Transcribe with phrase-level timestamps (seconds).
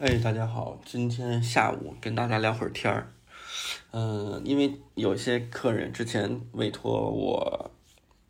[0.00, 3.12] 哎，大家好，今天下午跟大家聊会儿天儿。
[3.90, 7.70] 嗯，因为有些客人之前委托我，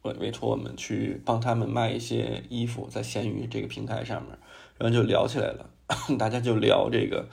[0.03, 4.37] 委委托我们去帮他们卖一些衣服，在闲鱼这个平台上面，
[4.79, 5.71] 然后就聊起来了。
[6.19, 7.29] 大家就聊这个，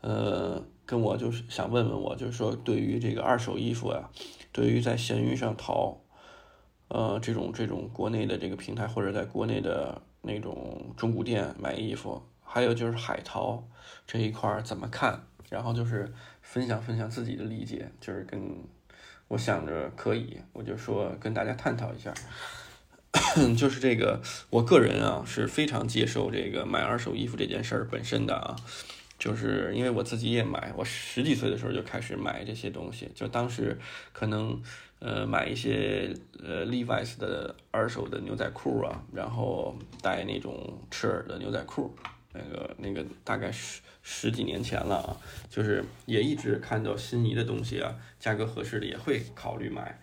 [0.00, 4.10] 呃，跟我就是想问问我，就是说对于这个二手衣服呀，
[4.50, 5.96] 对于在闲鱼上淘，
[6.88, 12.20] 呃，这种这种国内的这个平台或者在国内的那种中古店买衣服。
[12.46, 13.62] 还有就是海淘
[14.06, 15.20] 这一块怎么看？
[15.50, 16.10] 然后就是
[16.42, 18.40] 分享分享自己的理解，就是跟
[19.28, 22.12] 我想着可以，我就说跟大家探讨一下。
[23.56, 28.56] 就是这个，我个人啊是非常接受这个买二手衣服这件事儿本身的啊，
[29.18, 33.78] 就是因为我自己也买，我十几岁的时候就开始买这些东西，就当时
[34.12, 34.60] 可能
[34.98, 36.12] 呃买一些
[36.44, 41.96] 呃 Levi's 的二手的牛仔裤啊，然后带那种赤耳的牛仔裤。
[42.36, 45.16] 那个那个大概十十几年前了啊，
[45.50, 50.00] 就是也一直看到心仪的东西啊，价格合适的也会考虑买。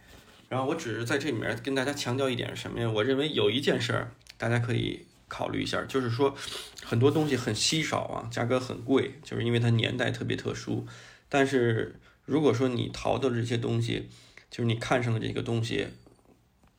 [0.49, 2.89] 然后我只是在这里面跟大家强调一点什么呀？
[2.89, 6.35] 我认为有一件事儿大家可以考虑一下，就是说
[6.83, 10.85] 很多东西很稀少啊，价格很贵，就是因为它年代特别特殊。
[11.29, 14.09] 但是如果说你淘到这些东西，
[14.51, 15.87] 就是你看上的这个东西。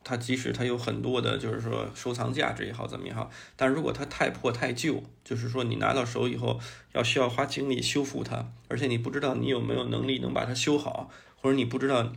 [0.07, 6.59] 它即使它有很多的，就是说收藏价值也好，怎么也好，但如果它太破太旧，就是说你拿到手以后
[6.93, 11.09] 要需要花精力修复它，而且你不知道你有没有能力能把它修好，
[11.41, 12.13] 或者你不知道，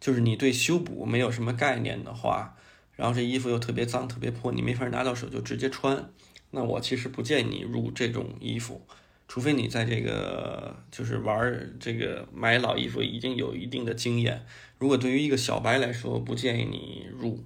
[0.00, 2.56] 就是你对修补没有什么概念的话，
[2.96, 6.10] 然后这衣服又特别脏特别破，你没法拿到手就直接穿，
[6.50, 8.84] 那我其实不建议你入这种衣服。
[9.32, 14.44] 除非你在这个就是玩这个买老衣服已经有一定的经验，
[14.76, 17.42] 如果对于一个小白来说，不建议你入，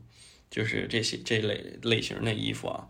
[0.50, 2.88] 就是这些这类类型的衣服啊，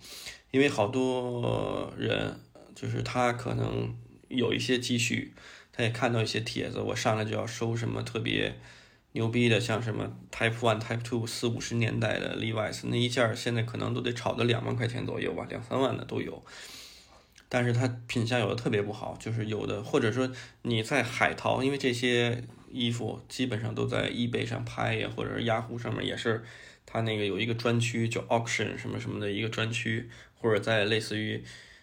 [0.51, 2.41] 因为好多人
[2.75, 3.95] 就是他可能
[4.29, 5.35] 有一些积蓄，
[5.71, 8.59] 他也看到一些帖子，我上来就要收什么特别
[9.13, 16.43] 牛逼的，像什么 Type One、Type Two 四五十年代的 Levi's 那一件，现在可能都得炒到两万块钱左右吧，两三万的都有。
[17.49, 20.31] 但是它品相有的特别不好，就是有的，或者说
[20.63, 26.43] 你在海淘，因为这些衣服基本上都在 eBay 上拍呀，或者是雅虎上面也是，
[26.85, 31.43] 它那个有一个专区叫 auction 什么什么的一个专区，或者在类似于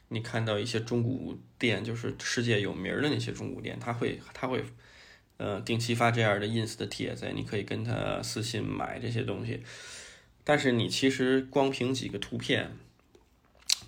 [0.10, 4.62] 你看到一些中古店，就是世界有名的那些中古店，他会他会
[5.38, 9.64] 呃定期发这样的 ins 的帖子，你可以跟他私信买这些东西，
[10.44, 12.72] 但是你其实光凭几个图片。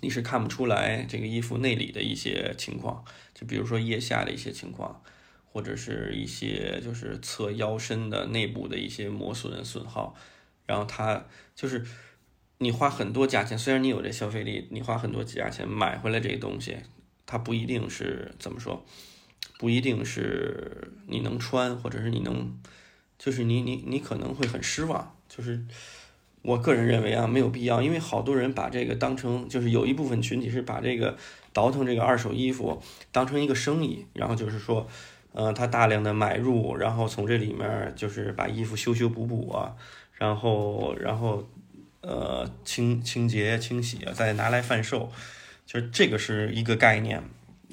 [0.00, 5.02] 你是看不出来这个衣服内里的一些情况，就比如说腋下的一些情况，
[5.52, 10.14] 或者是一些就是侧腰身的内部的一些磨损损耗，
[10.66, 11.84] 然后它就是
[12.58, 16.76] 你花很多价钱，虽然你有这消费力，你花很多价钱买回来这个东西，
[17.24, 18.84] 它不一定是怎么说，
[19.58, 22.58] 不一定是你能穿，或者是你能，
[23.18, 25.64] 就是你你你可能会很失望，就是。
[26.46, 31.16] 我个人认为啊，没有必要，因为好多人把这个当成，就是有一部分群体是把这个
[31.52, 32.80] 倒腾这个二手衣服
[33.10, 34.86] 当成一个生意，然后就是说，
[35.32, 39.74] 呃，他大量的买入，然后从这里面就是把衣服修修补补啊，
[40.12, 41.44] 然后然后
[42.02, 45.10] 呃清清洁清洗啊，再拿来贩售，
[45.66, 47.20] 就是这个是一个概念。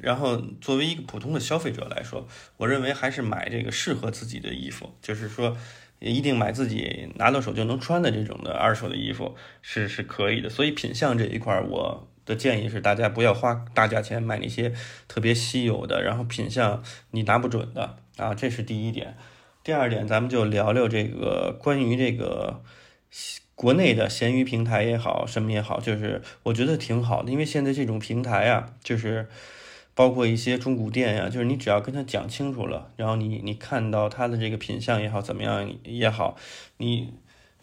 [0.02, 5.56] 然后作为一个普通的消费者来说，我认为还是买这个适合自己的衣服，就是说。
[6.04, 14.74] 也一定买自己拿到手就能穿的这种的二手的衣服是是可以的，所以品相这一块，我的建议是大家不要花大价钱买那些
[15.08, 19.16] 特别稀有的，然后品相你拿不准的啊，这是第一点。
[19.64, 22.62] 第二点，咱们就聊聊这个关于这个
[23.56, 29.30] 国内的闲鱼平台也好，什么也好，就是我觉得挺好的，因为现在这种平台啊，就是。
[29.96, 36.36] 包括一些中古店呀，就是你只要跟他讲清楚了，然后你你看到他的这个品相也好，怎么样也好，
[36.78, 37.14] 你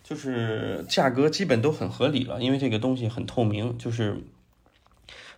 [0.05, 3.77] 就是价格基本都很合理了，因为这个东西很透明。
[3.77, 4.23] 就是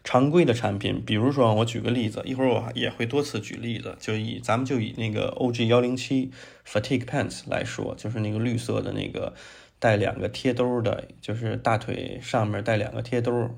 [0.05, 6.31] 常规的产品，比如说我举个例子，一会儿我也会多次举例子，就以咱们就以那个 OG 幺零七
[6.67, 9.33] Fatigue Pants 来说，就是那个绿色的那个
[9.79, 13.51] 带两个贴兜的，就是大腿上面带两个贴兜。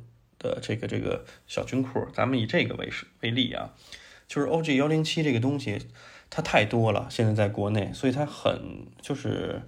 [0.45, 3.71] 的这个这个小军裤，咱们以这个为是为例啊，
[4.29, 5.79] 就是 OG 幺零七这个东西，
[6.29, 9.63] 它太多了，现在在国内，所以它很就是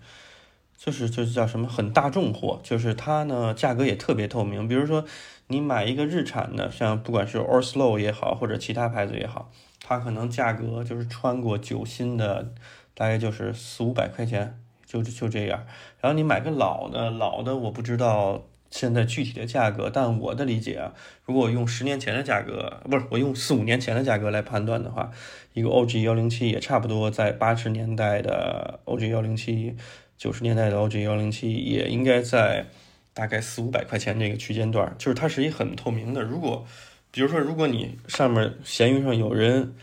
[0.76, 4.68] 就是就是叫什么很大众货，就是它呢价格也特别透明。
[4.68, 5.06] 比如说
[5.46, 9.50] 你买一个日产的，像不管是 Orslow 也好，或者其他牌子也好，
[9.80, 12.52] 它可能价格就是穿过九新的，
[12.92, 15.64] 大概就是四五百块钱，就就这样。
[16.02, 18.44] 然后你买个老的，老的我不知道。
[18.70, 20.92] 现在具体的价格，但我的理解啊，
[21.24, 25.10] 如果用十年前的价格，不是我用四五年前的价格来判断的话，
[25.52, 29.74] 一个 OG 幺零七也差不多在八十年代的 OG 幺零七，
[30.16, 32.66] 九十年代的 OG 幺零七也应该在
[33.14, 36.22] 大概四五百块钱这个区间段，就是它是一很透明的。
[36.22, 36.66] 如果
[37.10, 39.74] 比如说，如果你上面闲鱼上有人。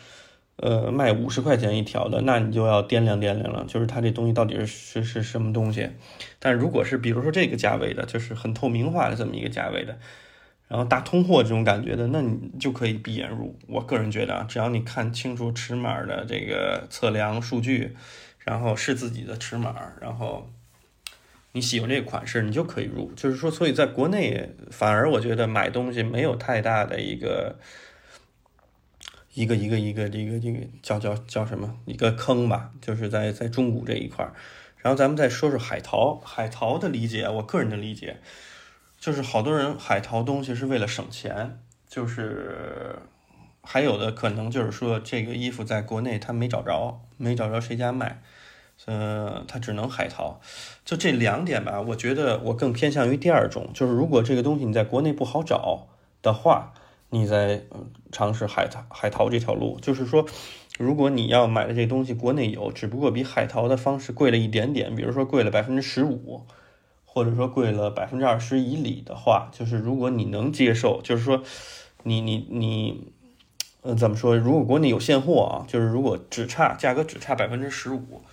[0.57, 5.89] 呃，卖五十块钱一条的，那你就要掂量掂量了，就是它这东西到底是是是什么东西。
[6.37, 9.97] 但如果是比如说这个价位的，就是很透明化的这么一个价位的，
[10.67, 13.57] 然后大通货这种感觉的，那你就可以闭眼入。
[13.67, 17.95] 我个人觉得啊，只要你看清楚尺码的这个测量数据，
[18.45, 20.51] 然后是自己的尺码，然后
[21.53, 23.11] 你喜欢这个款式，你就可以入。
[23.15, 27.57] 就是说，所以在国内反而我觉得买东西没有太大的一个。
[29.33, 34.33] 一个一个一个这个这个叫叫叫什么一个坑吧，就是在在中古这一块儿。
[34.77, 38.17] 然后咱们再说说海淘，海淘的理解，我个人的理解
[38.99, 41.57] 就是好多人海淘东西是为了省钱，
[41.87, 42.99] 就是
[43.63, 48.21] 还有的可能就是说这个衣服在国内他没找着，没找着谁家卖，
[48.85, 50.39] 呃，他只能海淘。
[50.85, 55.87] 就这两点吧，我觉得我更偏向于第二种，就是如果这个东西你在国内不好找
[56.21, 56.75] 的话。
[57.13, 57.61] 你在
[58.11, 60.25] 尝试海淘海淘这条路，就是说，
[60.79, 66.47] 如果你要买的这东西国内有，只不过比海淘的方式贵了一点点，比如说贵了百分之十五，
[67.05, 71.43] 或者说贵了百分之二十以里的话，就是如果你能接受，就是说，
[72.01, 73.11] 你你你，
[73.83, 74.35] 呃，怎么说？
[74.35, 78.23] 如果国内有现货啊，就是如果只差价格只差百分之十五。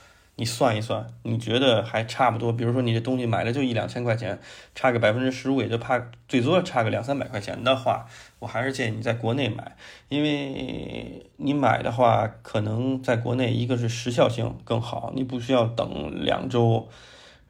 [0.40, 2.50] 你算一算，你觉得还差不多？
[2.50, 4.40] 比如说你这东西买了就一两千块钱，
[4.74, 8.06] 差个百分之十五也就怕最多差个两三百块钱的话，
[8.38, 9.76] 我还是建议你在国内买，
[10.08, 16.88] 因为你买的话可能在国内一个是时效性更好，你不需要等两周，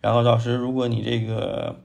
[0.00, 1.76] 然后到时如果你这个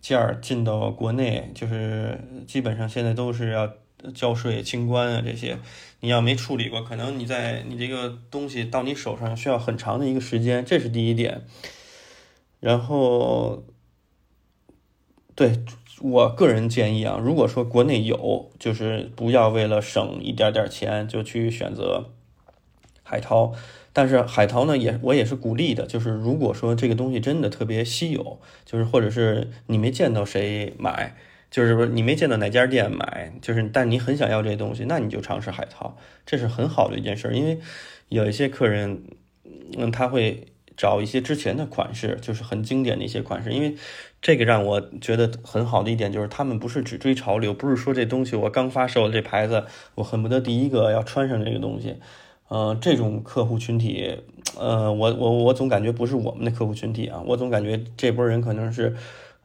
[0.00, 3.72] 件儿进到国内，就是基本上现在都是要。
[4.14, 5.58] 交税、清关啊，这些
[6.00, 11.42] 你要没处理过，可能你在你这个东西到你手上需要很长的一个时间，这是第一点。
[12.60, 13.64] 然后，
[15.34, 15.64] 对
[16.00, 22.10] 我个人建议啊，如果说国内有，就是不要为了省一点点钱就去选择
[23.02, 23.52] 海淘。
[23.92, 31.16] 但是海淘呢，也我也是鼓励的，就是如果说这个东西真的特别稀有，就是或者是你没见到谁买。
[31.50, 35.96] 就是说你没见到哪家店买，就是但你很想要这东西，那你就尝试海淘，
[36.26, 37.32] 这是很好的一件事。
[37.32, 37.58] 因为
[38.10, 39.02] 有一些客人，
[39.78, 40.46] 嗯，他会
[40.76, 43.50] 找一些之前的款式，就是很经典的一些款式。
[43.52, 43.74] 因为
[44.20, 51.96] 这个让我觉得很好的一点就是，他们不是只追潮流，不是说这东西我刚发售这牌子，我恨不得第一个要穿上这个东西。
[52.48, 54.18] 呃，这种客户群体，
[54.58, 58.94] 呃，我我我总感觉不是我们的客户群体啊，我总感觉这波人可能是，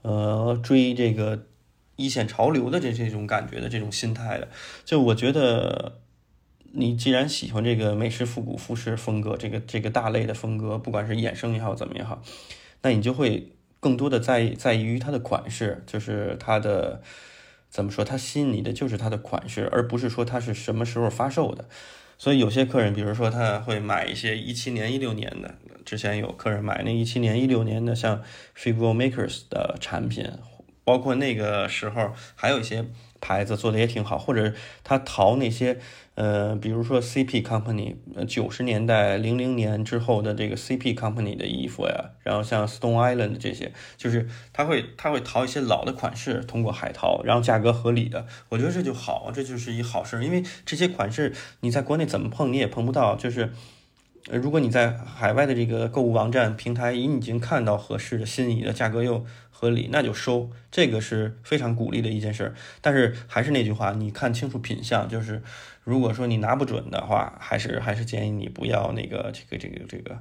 [0.01, 1.39] 呃，追这个。
[1.95, 4.47] 一线潮流的这这种感觉的这种心态的，
[4.83, 5.99] 就我觉得，
[6.71, 12.21] 你既然喜欢这个美式复古服饰风格，这个这个大类的风格，不管是衍生也好怎么也好，
[12.81, 17.03] 那你就会更多的在在于它的款式，就是它的
[17.69, 21.65] 怎么说，它吸引你的就是它的款式，而不是说它是什么时候发售的。
[22.17, 28.21] 所以有些客人，比如说他会买一些一七年、一六年的，之前有客人买那一七年、一六年的像
[28.57, 30.25] Figure Makers 的产品。
[30.83, 32.85] 包括那个时候还有一些
[33.21, 34.53] 牌子做的也挺好，或者
[34.83, 35.79] 他淘那些，
[36.15, 53.53] 呃，比如说 CP Company，呃，九十年代、零零年之后的这个 CP Company 的衣服呀，然后像 Stone Island 这些，就是他会他会淘一些老的款式，通过海淘，然后价格合理的，我觉得这就好，这就是一好事，因为这些款式你在国内怎么碰你也碰不到，就是。
[54.31, 59.25] 如果你在海外的这个购物网站平台你已经看到合适的、心仪的价格又
[59.63, 62.53] 婚礼，那就收，这个是非常鼓励的一件事。
[62.81, 65.41] 但是还是那句话，你看清楚品相，就是
[65.85, 70.19] 如果说你拿不准的话，还是还是建议你不要那个这个这个这个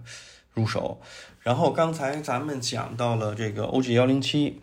[0.55, 1.01] 入手。
[1.41, 4.61] 然后刚才咱们讲到了这个 OG 幺零七，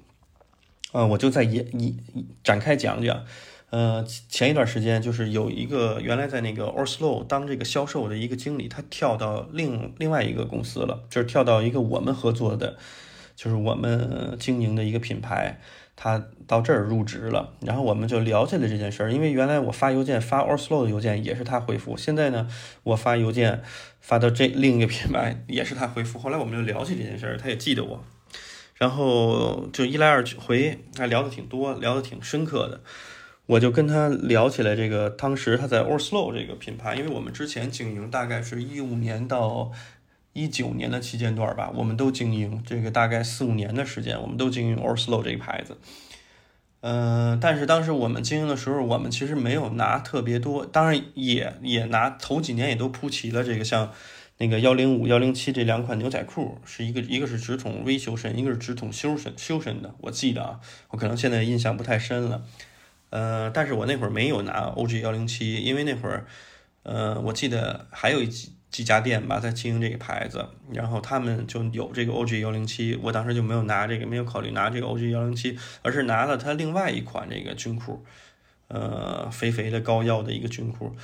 [0.93, 1.97] 呃，我就再一一
[2.41, 3.25] 展开讲讲。
[3.71, 12.77] 呃，前一段时间就是有一个原来在那个 Oslo 当这个销售的一个经理，他跳到另另外一个公司了，就是跳到一个我们合作的，
[13.39, 15.61] 就是我们经营的一个品牌，
[15.95, 17.53] 他到这儿入职了。
[17.61, 22.49] 然后我们就了解了这件事儿，因为原来我发邮件发 o r s l o 的邮件也是他回复，现在呢
[22.83, 23.63] 我发邮件
[24.01, 26.19] 发到这另一个品牌也是他回复。
[26.19, 28.03] 后来我们就聊起这件事儿，他也记得我，
[28.75, 32.81] 然后就一来二去回，还聊得挺多，聊得挺深刻的。
[33.45, 39.71] 我就跟他聊起来，这个当时他在 o r s l o 这个品牌，因为我们之前经营大概是一五年到
[40.39, 45.77] 一九年的期间段吧，我们都经营这个大概四五年的时间，我们都经营 Oslo 这个牌子。
[46.81, 53.91] 嗯，但是当时我们经营的时候，我们其实没有拿特别多，当然也也拿头几年也都铺齐了这个像
[54.37, 62.43] 那个幺零五、幺零七这两款牛仔裤，是一个一个是直筒微修身，一个是直筒修身修身的，我记得啊，我可能现在印象不太深了。
[63.09, 66.27] 呃，但是我那会儿没有拿 OG 幺零七，因为那会儿，
[66.83, 78.05] 呃，我记得还有几几家店吧在经营这个牌子，然后他们就有这个 OG 幺零七，我当时就没有拿这个，没有考虑拿这个 OG 幺零七，而是拿了它另外一款这个军裤，
[78.67, 80.95] 呃，肥肥的高腰的一个军裤，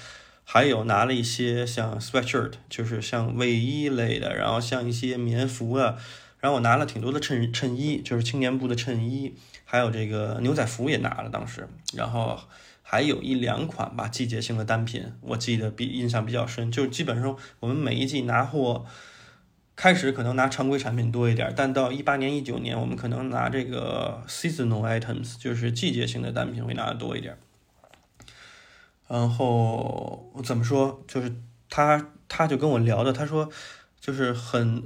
[0.44, 5.98] 还有拿了一些像 sweatshirt，就是像卫衣类的，然后像一些棉服啊，
[6.40, 9.36] 然后我拿了挺多的衬衬衣，就是青年部的衬衣。
[9.68, 12.40] 还有这个牛仔服也拿了，当时，然后
[12.88, 18.86] 还有一两款吧季节性的单品，我记得比印象比较深，就是基本上我们每一季拿货，
[19.76, 27.36] 开始可能拿常规产品多一点，但到一八年、一九年，我们可能拿这个 seasonal items，就是季节性的单品会拿的多一点。
[29.08, 31.36] 然后怎么说，就是
[31.70, 33.50] 他他就跟我聊的，他说
[34.00, 34.84] 就是很。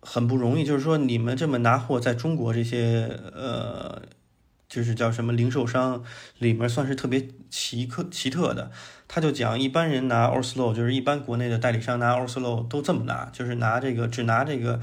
[0.00, 4.00] 很不容易，就是说你们这么拿货，在中国这些呃，
[4.68, 6.04] 就是叫什么零售商
[6.38, 8.70] 里面算是特别奇特奇特的。
[9.08, 14.80] 他就讲，一般人拿 Oslo，就是一般国内的代理商拿 Oslo 都这么拿，就是拿这个只拿这个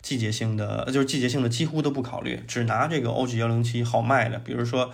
[0.00, 4.38] 季节性的，就是季节性的几乎都不考虑，只拿这个 OG 幺零七好卖的。
[4.38, 4.92] 比如说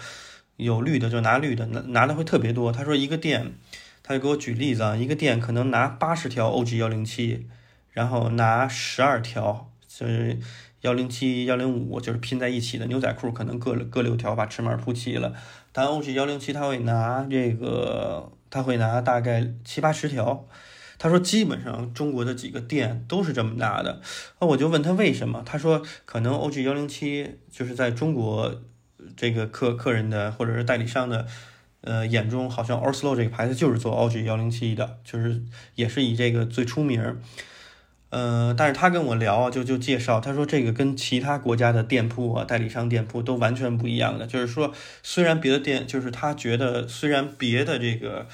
[0.56, 2.72] 有绿的就拿绿的，拿拿的会特别多。
[2.72, 3.52] 他说一个店，
[4.02, 7.46] 他就给我举例子啊，一个店可能拿八十条 OG 幺零七，
[7.90, 9.66] 然后拿十二条。
[9.86, 10.38] 就是
[10.82, 15.34] 幺零七幺零五，就是拼在一起的牛仔裤，可能各各六条把尺码铺齐了。
[15.72, 20.46] 但 OG 幺零七他会拿这个，他会拿大概七八十条。
[20.98, 24.02] 他说基本上中国的几个店都是这么拿的。
[24.38, 25.42] 那我就问他为什么？
[25.46, 28.62] 他说可能 OG 幺零七就是在中国
[29.16, 31.26] 这个客客人的或者是代理商的
[31.82, 35.42] 呃眼中，好像 Oslo 这个牌子就是做 OG 幺零七的，就是
[35.74, 37.16] 也是以这个最出名。
[38.10, 44.26] 呃，但是他跟我聊啊，就就介绍，他说这个跟其他国家的店铺啊、代理商店铺都完全不一样的。
[44.26, 48.26] 就是说，虽然别的店，就是他觉得，虽然别的这个，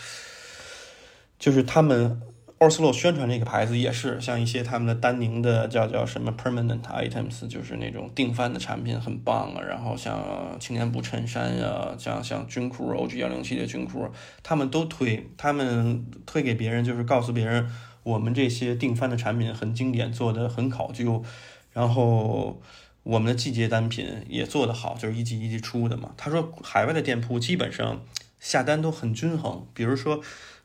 [1.39, 2.23] 就是他们
[2.59, 9.61] Oslo 宣传这个牌子也是像一些他们的丹宁的叫叫什么 permanent items，就是那种定番的产品很棒啊。
[9.61, 14.09] 然后像青年布衬衫呀，像像军裤 OG 幺零七的军裤，
[14.43, 17.69] 他们都推，他们推给别人，就是告诉别人。
[18.07, 21.25] 我们这些定番的产品很经典，做的很考究，
[21.73, 22.63] 然后
[23.03, 26.13] 我们的季节单品也做得好，就是一季一季出的嘛。
[26.17, 28.01] 他说海外的店铺基本上
[28.39, 30.21] 下单都很均衡，比如说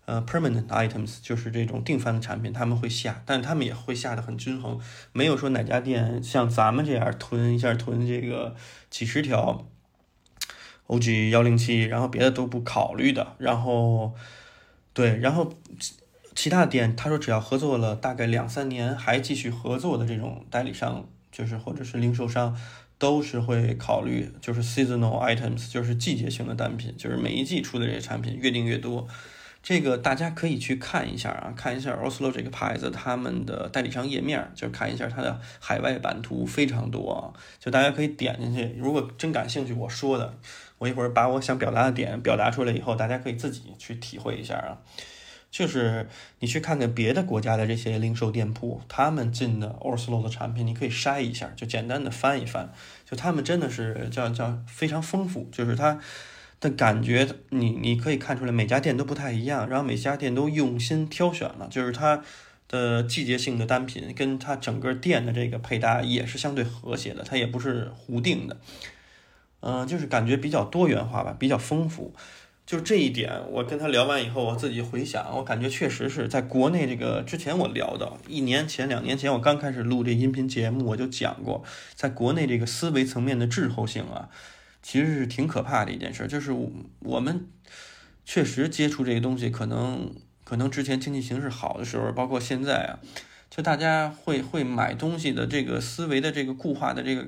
[0.06, 4.80] 呃 permanent items 就是这种定番的产品他们会下，但他们也会下的很均衡，
[5.12, 8.56] 没有说哪家店像咱们这样囤一下囤这个
[8.92, 9.66] 几十条
[10.86, 14.14] OG 幺零七，然后别的都不考虑的，然后
[14.94, 15.52] 对，然后。
[16.34, 22.58] 其他店，他说只要合作了大概两三年，还继续合作的这种代理商，就是或者是零售商，
[22.98, 29.08] 都是会考虑，就是 seasonal items，就是季节性的单品，就是每一季出的这些产品越订越多。
[29.64, 38.76] 这个大家可以去看一下啊，看一下 Oslo 这个牌子他们的代理商页面，就看一下它的海外版图非常多啊，就大家可以点进去。
[38.76, 40.34] 如果真感兴趣，我说的，
[40.80, 44.82] 我一会儿把我想表达的点表达出来以后，大家可以自己去体会一下啊。
[45.52, 46.08] 就是
[46.40, 52.72] 你去看看别的国家的这些零售店铺，他们进的 Oslo 的产品，你可以筛一下，就简单的翻一翻，
[53.08, 56.00] 就他们真的是叫叫非常丰富，就是它
[56.62, 62.24] 的感觉，你你可以看出来每家店都不太一样，然后每家店都用心挑选了，就是它
[62.70, 68.58] 的季节性的单品跟它整个店的这个配搭也是相对和谐的，它也不是胡定的，
[69.60, 72.14] 嗯，就是感觉比较多元化吧，比较丰富。
[72.66, 81.64] 就这一点，我跟他聊完以后，我自己回想，我感觉确实是在国内这个之前我聊到一年前、两年前，我刚开始录这音频节目，我就讲过，
[81.96, 84.30] 在国内这个思维层面的滞后性啊，
[84.82, 86.28] 其实是挺可怕的一件事。
[86.28, 86.56] 就是
[87.00, 87.48] 我们
[88.24, 90.14] 确实接触这个东西，可能
[90.46, 93.00] 可能之前经济形势好的时候，包括现在啊。
[93.52, 97.28] 就大家会会买东西的这个思维的这个固化的这个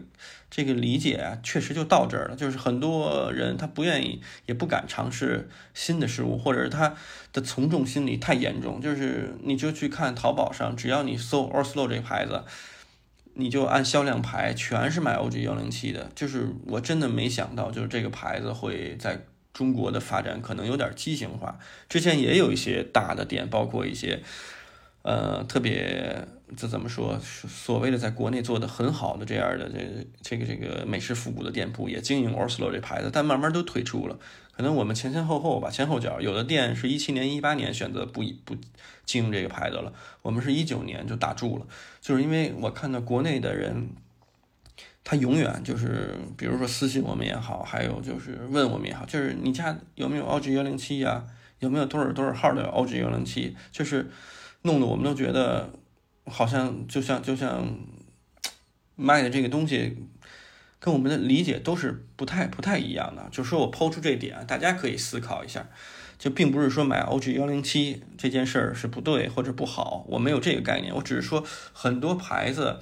[0.50, 2.36] 这个理解啊，确实就到这儿了。
[2.38, 6.96] 就是很多人他不愿意也不敢尝试新的事物，或者是他
[7.34, 8.80] 的从众心理太严重。
[8.80, 12.46] 就是你就去看淘宝上，只要你搜 Oslo 这个牌子，
[13.34, 16.10] 你就按销量排，全是买 OG 幺零七的。
[16.16, 21.60] 就是我真的没想到，就是这个牌子会在中国的发展可能有点畸形化。
[21.90, 24.24] 之前也有一些大的店，包括一些。
[25.04, 27.20] 呃，特别这怎么说？
[27.20, 34.18] 所谓的在国内做的很好的这样的这这个这个美式复古的店铺，也经营 Oslo 这牌子，但慢慢都退出了。
[34.56, 38.56] 可能我们前前后后吧，前后脚，有的店是一七年、一八年选择不不
[39.06, 39.92] 经营这个牌子了，
[40.22, 41.68] 我们是一九年就打住了，
[42.00, 43.90] 就是因为我看到国内的人，
[45.04, 51.26] 他永远就是，比如说私信我们也好，还有就是问我们也好，就是你家有没有 OG 幺零七呀？
[51.60, 53.58] 有没有多少多少号的 OG 幺零七？
[53.70, 54.10] 就是。
[54.64, 55.70] 弄得我们都觉得
[56.26, 57.78] 好像就像就像
[58.96, 59.98] 卖的这个东西
[60.80, 63.28] 跟我们的理解都是不太不太一样的。
[63.32, 65.68] 就说我抛出这点，大家可以思考一下。
[66.18, 70.96] 就并不是说买 OG 幺零七这件事儿是不对或者不好，我没有这个概念。
[70.96, 71.44] 我只是说
[71.74, 72.80] 很多牌子，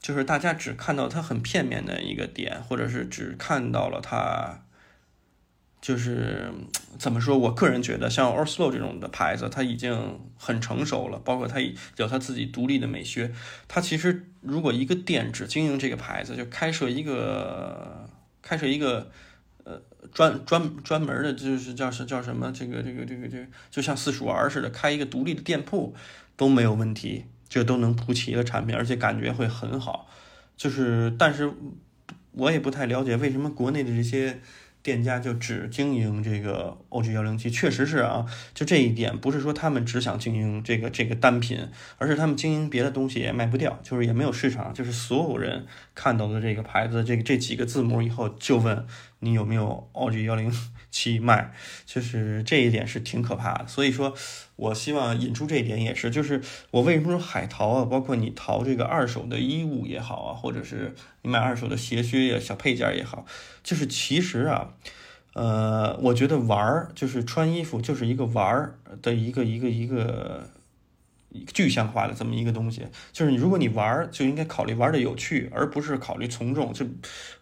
[0.00, 4.62] 就是大家只看到它很片面的一个点，或者是只看到了它。
[5.80, 6.52] 就是
[6.98, 11.58] 怎么说，我个人觉得像 Oslo 这种的牌子，它已经很成熟了，包括它
[11.96, 13.32] 有它自己独立的美学。
[13.66, 18.06] 它其实如果一个店只经营这个牌子，就开设一个
[18.42, 19.10] 开设一个
[19.64, 19.80] 呃
[20.12, 25.94] 专专专门的，就是叫是叫什么这个这个这个这个，就像四鼠儿似的，开一个独立的店铺
[26.36, 30.10] 都没有问题，这都能铺齐了产品，而且感觉会很好。
[30.58, 31.50] 就是，但是
[32.32, 34.42] 我也不太了解为什么国内的这些。
[34.82, 41.68] 店家就只经营这个 OG 幺零七，确实是啊，就这一点不是说他们只想经营这个这个单品，
[41.98, 48.86] 而是他们经营别的东西也卖不掉，就是也没有市场，就是所有人看到的这个牌子这个这几个字母以后就问
[49.20, 50.52] 你有没有 OG 幺零。
[50.92, 51.52] 七 卖，
[51.86, 53.66] 就是这一点是挺可怕的。
[53.68, 54.12] 所以说，
[54.56, 63.24] 我希望引出这一点也是，就是我为什么说海淘啊，包括你淘这个二手的衣物也好啊，或者是你买二手的鞋靴呀、小配件也好，
[63.62, 64.72] 就是其实啊，
[65.34, 70.50] 呃，我觉得玩儿就是穿衣服就是一个玩儿的一个一个一个。
[71.52, 76.72] 具象化的这么一个东西，就是你如果你玩儿就应该考虑玩的有趣，而不是考虑从众。
[76.72, 76.84] 就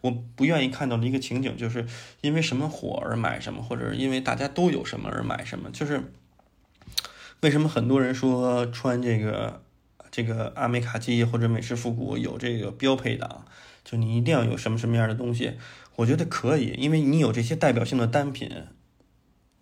[0.01, 1.87] 我不愿意看到的一个情景，就是
[2.21, 5.71] 因为什么火而买什么，或者因为大家都有什么而买什么。
[5.71, 6.13] 就是
[7.41, 9.63] 为什么很多人说穿这个
[10.11, 13.47] 这个阿美卡基或者美式复古有这个标配档，
[13.85, 15.55] 就你一定要有什么什么样的东西？
[15.97, 18.51] 我觉得可以，因为你有这些代表性的单品。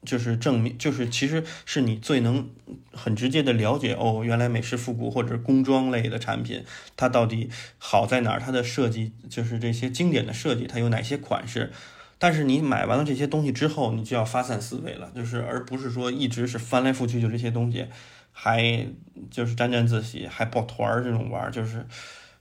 [0.07, 2.49] 就是证明，就是其实是你最能
[2.93, 6.65] 很直接的了解哦，原来美式复古或者工装类的产品，
[6.97, 8.41] 它到底好在哪儿？
[8.41, 11.73] 它的设计就是这些经典的设计，它有哪些款式？
[12.19, 17.85] 但是你买完了这些东西之后，你就要发散思维了，就是而不是说一直是翻来覆去就这些东西，
[18.33, 18.87] 还
[19.31, 21.85] 就是沾沾自喜，还抱团儿这种玩儿，就是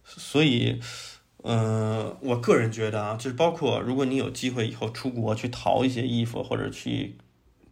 [0.05, 0.79] 所以，
[1.43, 7.17] 嗯，我个人觉得啊，就是包括如果你有机会以后出国去淘一些衣服，或者去。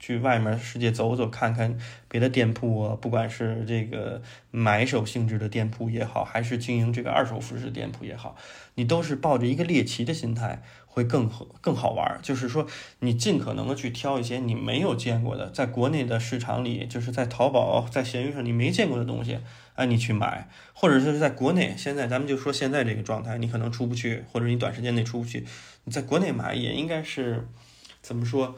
[0.06, 1.78] 去外面世界走走，看看
[2.10, 8.36] 别的店铺啊，不管是这个买手性质的店铺也好，还是经营这个二手服饰店铺也好，
[8.76, 11.30] 你都是抱着一个猎奇的心态，会更
[11.62, 12.20] 更好玩。
[12.22, 12.68] 就是说，
[13.00, 19.40] 你尽可能的去挑一些你没有见过的，在国内的市场里，就是在淘宝、在闲鱼上你没见过的东西，
[19.76, 25.46] 哎，你去买，或者是在国内，现在咱们就说现在这个状态，你可能出不去，或者你短时间内出不去，
[25.86, 27.48] 你在国内买也应该是
[28.02, 28.58] 怎么说？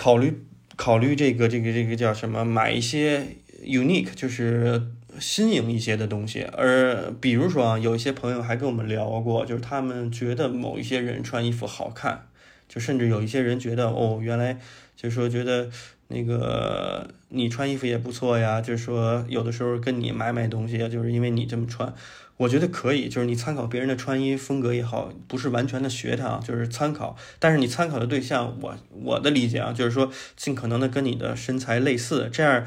[0.00, 0.32] 考虑
[0.76, 2.42] 考虑这个这个这个叫什么？
[2.42, 3.26] 买一些
[3.62, 4.80] unique，就是
[5.18, 6.40] 新颖一些的东西。
[6.56, 12.28] 而比如说啊，有一些朋友还跟我们聊过，就是他们觉得某一些人穿衣服好看，
[12.66, 14.58] 就甚至有一些人觉得哦，原来
[14.96, 15.68] 就是说觉得
[16.10, 21.94] 那个你穿衣服也不错呀，就是说有的时候跟你买买东西，就是因为你这么穿。
[22.36, 27.14] 我觉得可以，就是你参考别人的穿衣风格也好，不是完全的学他，就是参考。
[27.38, 32.64] 但是你参考的对象，我我的理解啊，就是说尽可能的跟你的身材类似，这样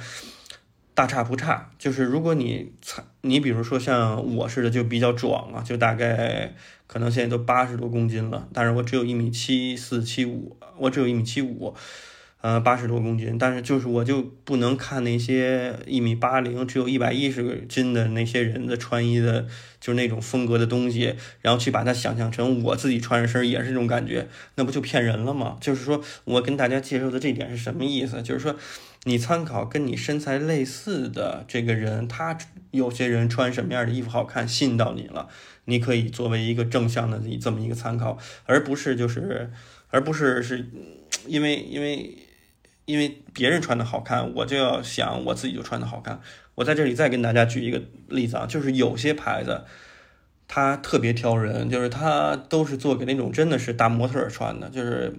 [0.93, 1.71] 大差不差。
[1.79, 6.53] 就是如果你参，你比如说像我似的，就比较壮啊，就大概
[6.85, 11.73] 可能现在都八十多公斤了，但是我只有一米七四七五，我只有一米七五。
[12.43, 19.47] 呃，八十多公斤，但是就是我就不能看那些一米八零、只有一百一十斤的那些人的穿衣的，
[19.79, 25.57] 就是那种风格的东西，然后去把它想象成我自己穿上身也是这种感觉，那不就骗人了吗？
[25.61, 28.21] 就是说我跟大家介绍的这点是什么意思？
[28.21, 28.57] 就是说
[29.05, 32.37] 你参考跟你身材类似的这个人，他
[32.71, 35.29] 有些人穿什么样的衣服好看，吸引到你了，
[35.63, 39.49] 你可以作为一个正向的这么一个参考，而不是就是，
[39.87, 40.69] 而不是是
[41.25, 42.17] 因为因为。
[42.85, 46.19] 因为别人穿的好看，我就要想我自己就穿的好看。
[46.55, 49.63] 我在这里再跟大家举一个例子啊，就是有些牌子，
[50.47, 55.15] 它特别挑人，就是它都是做给那种真的是大模特穿的，就是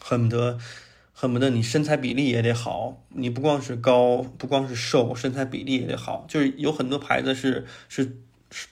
[0.00, 0.58] 恨不得
[1.12, 6.26] 恨不得你身材比例也得好，你不光是高，不光是瘦，身材比例也得好。
[6.28, 8.18] 就是有很多牌子是是
[8.50, 8.66] 是，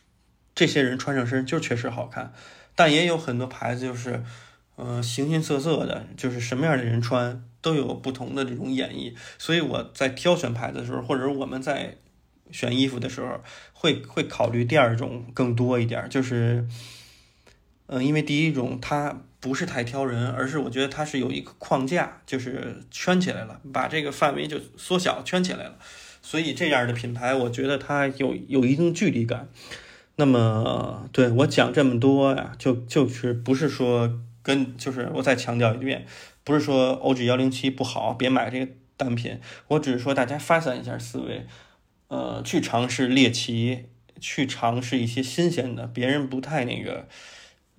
[0.54, 2.33] 这些人穿上身就确实好看，
[2.74, 4.22] 但也有很多牌子就是，
[4.76, 9.14] 呃，形形色色的，就是什么样的人穿都有不同的这种演绎。
[9.38, 11.97] 所以我在挑选牌子的时候，或者我们在
[12.51, 13.40] 选衣服的时候，
[13.73, 16.66] 会会考虑第二种更多一点，就是，
[17.87, 19.23] 嗯，因为第一种它。
[19.40, 25.79] 不是太挑人，而是我觉得它是有一个框架，就是圈起来了，把这个范围就缩小圈起来了。
[26.21, 29.49] 所以这样的品牌，我觉得它有有一定距离感。
[30.16, 36.05] 那么，对我讲这么多呀，就就是不是说跟，就是我再强调一遍，
[36.49, 39.39] 不是说 OG 幺零七不好，别买这个单品。
[39.69, 41.47] 我只是说大家发散一下思维，
[42.09, 43.85] 呃，去尝试猎奇，
[44.19, 47.07] 去尝试一些新鲜的，别人不太那个。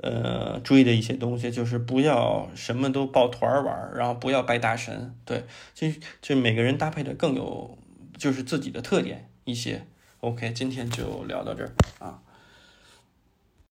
[0.01, 5.89] 呃，追的一些东西就是不要什么都抱团玩，然后不要拜大神，对，就
[6.21, 7.77] 就每个人搭配的更有
[8.17, 9.85] 就是自己的特点一些。
[10.21, 12.21] OK，今天就聊到这儿啊。